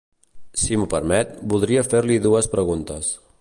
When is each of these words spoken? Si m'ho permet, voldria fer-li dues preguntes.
Si 0.61 0.79
m'ho 0.79 0.87
permet, 0.93 1.35
voldria 1.53 1.85
fer-li 1.91 2.21
dues 2.25 2.51
preguntes. 2.55 3.13